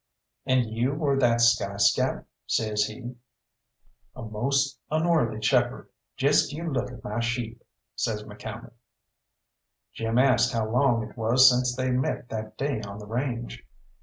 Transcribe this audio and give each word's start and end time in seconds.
"And 0.47 0.65
you 0.71 0.93
were 0.95 1.15
that 1.19 1.41
sky 1.41 1.77
scout?" 1.77 2.25
says 2.47 2.85
he. 2.85 3.17
"A 4.15 4.23
most 4.23 4.79
unworthy 4.89 5.43
shepherd! 5.43 5.89
Jest 6.17 6.51
you 6.51 6.71
look 6.73 6.89
at 6.91 7.03
my 7.03 7.19
sheep," 7.19 7.63
says 7.95 8.23
McCalmont. 8.23 8.73
Jim 9.93 10.17
asked 10.17 10.53
how 10.53 10.67
long 10.67 11.07
it 11.07 11.15
was 11.15 11.47
since 11.47 11.75
they 11.75 11.91
met 11.91 12.29
that 12.29 12.57
day 12.57 12.81
on 12.81 12.97
the 12.97 13.05
range. 13.05 13.63